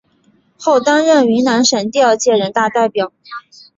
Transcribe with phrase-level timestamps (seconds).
[0.57, 3.11] 后担任云南省第二届人大代表。